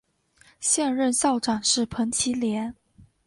[0.59, 2.75] 现任校长是彭绮莲。